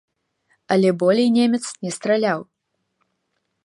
Але 0.75 0.89
болей 1.03 1.29
немец 1.37 1.63
не 1.85 1.91
страляў. 2.01 2.39